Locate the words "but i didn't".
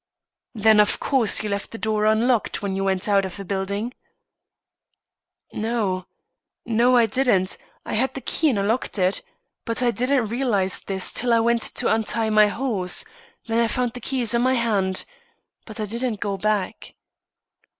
9.63-10.25, 15.65-16.19